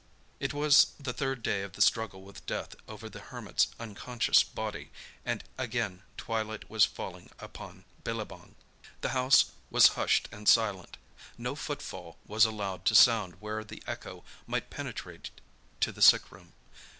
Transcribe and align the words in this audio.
It 0.39 0.51
was 0.51 0.93
the 0.99 1.13
third 1.13 1.43
day 1.43 1.61
of 1.61 1.73
the 1.73 1.81
struggle 1.83 2.23
with 2.23 2.43
death 2.47 2.75
over 2.87 3.07
the 3.07 3.19
Hermit's 3.19 3.67
unconscious 3.79 4.41
body, 4.43 4.89
and 5.23 5.43
again 5.59 6.01
twilight 6.17 6.67
was 6.71 6.85
falling 6.85 7.29
upon 7.37 7.85
Billabong. 8.03 8.55
The 9.01 9.09
house 9.09 9.51
was 9.69 9.89
hushed 9.89 10.27
and 10.31 10.49
silent. 10.49 10.97
No 11.37 11.53
footfall 11.53 12.17
was 12.25 12.45
allowed 12.45 12.83
to 12.85 12.95
sound 12.95 13.39
where 13.41 13.63
the 13.63 13.83
echo 13.85 14.23
might 14.47 14.71
penetrate 14.71 15.29
to 15.81 15.91
the 15.91 16.01
sick 16.01 16.31
room. 16.31 16.53